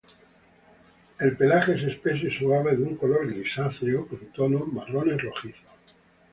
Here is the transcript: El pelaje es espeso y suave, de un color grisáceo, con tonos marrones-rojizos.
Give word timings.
El 1.19 1.37
pelaje 1.37 1.75
es 1.75 1.83
espeso 1.83 2.25
y 2.25 2.31
suave, 2.31 2.75
de 2.75 2.81
un 2.81 2.95
color 2.95 3.27
grisáceo, 3.31 4.07
con 4.07 4.17
tonos 4.33 4.67
marrones-rojizos. 4.73 5.61